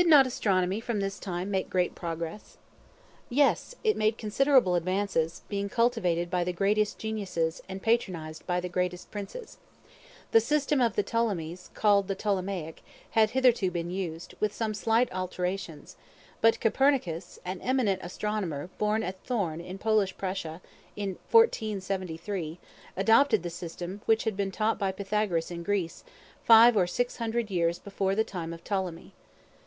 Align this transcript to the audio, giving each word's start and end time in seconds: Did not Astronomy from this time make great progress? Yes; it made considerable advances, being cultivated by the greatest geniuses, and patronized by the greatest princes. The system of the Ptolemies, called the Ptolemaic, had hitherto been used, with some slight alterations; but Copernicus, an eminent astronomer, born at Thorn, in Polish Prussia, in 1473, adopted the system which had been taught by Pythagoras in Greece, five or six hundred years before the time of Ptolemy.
Did 0.00 0.06
not 0.06 0.26
Astronomy 0.26 0.80
from 0.80 1.00
this 1.00 1.18
time 1.18 1.50
make 1.50 1.68
great 1.68 1.94
progress? 1.94 2.56
Yes; 3.28 3.74
it 3.84 3.94
made 3.94 4.16
considerable 4.16 4.74
advances, 4.74 5.42
being 5.50 5.68
cultivated 5.68 6.30
by 6.30 6.44
the 6.44 6.52
greatest 6.54 6.98
geniuses, 6.98 7.60
and 7.68 7.82
patronized 7.82 8.46
by 8.46 8.58
the 8.58 8.70
greatest 8.70 9.10
princes. 9.10 9.58
The 10.30 10.40
system 10.40 10.80
of 10.80 10.96
the 10.96 11.02
Ptolemies, 11.02 11.68
called 11.74 12.08
the 12.08 12.14
Ptolemaic, 12.14 12.80
had 13.10 13.32
hitherto 13.32 13.70
been 13.70 13.90
used, 13.90 14.32
with 14.40 14.54
some 14.54 14.72
slight 14.72 15.12
alterations; 15.12 15.96
but 16.40 16.58
Copernicus, 16.58 17.38
an 17.44 17.60
eminent 17.60 18.00
astronomer, 18.02 18.70
born 18.78 19.02
at 19.02 19.22
Thorn, 19.24 19.60
in 19.60 19.76
Polish 19.76 20.16
Prussia, 20.16 20.62
in 20.96 21.18
1473, 21.30 22.58
adopted 22.96 23.42
the 23.42 23.50
system 23.50 24.00
which 24.06 24.24
had 24.24 24.38
been 24.38 24.50
taught 24.50 24.78
by 24.78 24.90
Pythagoras 24.90 25.50
in 25.50 25.62
Greece, 25.62 26.02
five 26.42 26.78
or 26.78 26.86
six 26.86 27.18
hundred 27.18 27.50
years 27.50 27.78
before 27.78 28.14
the 28.14 28.24
time 28.24 28.54
of 28.54 28.64
Ptolemy. 28.64 29.12